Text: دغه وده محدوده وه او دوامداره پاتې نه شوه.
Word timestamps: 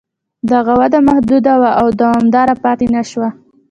دغه 0.51 0.73
وده 0.79 0.99
محدوده 1.09 1.53
وه 1.61 1.69
او 1.81 1.87
دوامداره 2.01 2.53
پاتې 2.63 2.85
نه 2.95 3.01
شوه. 3.09 3.29